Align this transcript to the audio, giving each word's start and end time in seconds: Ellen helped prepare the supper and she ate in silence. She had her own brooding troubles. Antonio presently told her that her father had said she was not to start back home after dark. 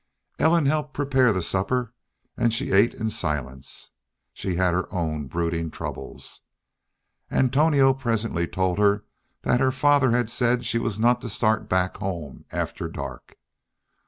Ellen 0.39 0.65
helped 0.65 0.95
prepare 0.95 1.31
the 1.31 1.43
supper 1.43 1.93
and 2.35 2.51
she 2.51 2.71
ate 2.71 2.95
in 2.95 3.07
silence. 3.07 3.91
She 4.33 4.55
had 4.55 4.71
her 4.73 4.91
own 4.91 5.27
brooding 5.27 5.69
troubles. 5.69 6.41
Antonio 7.29 7.93
presently 7.93 8.47
told 8.47 8.79
her 8.79 9.05
that 9.43 9.59
her 9.59 9.69
father 9.71 10.09
had 10.09 10.27
said 10.31 10.65
she 10.65 10.79
was 10.79 10.97
not 10.99 11.21
to 11.21 11.29
start 11.29 11.69
back 11.69 11.97
home 11.97 12.45
after 12.51 12.87
dark. 12.87 13.35